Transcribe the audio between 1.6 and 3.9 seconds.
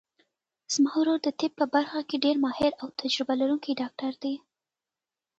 برخه کې ډېر ماهر او تجربه لرونکی